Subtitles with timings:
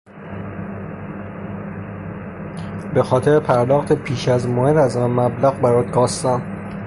[2.93, 6.41] به خاطر پرداخت پیش از موعد از مبلغ برات کاستن